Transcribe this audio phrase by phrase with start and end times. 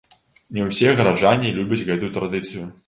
[0.57, 2.71] Не ўсе гараджане любяць гэтую традыцыю.